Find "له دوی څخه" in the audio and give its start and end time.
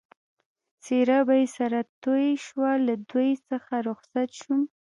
2.87-3.73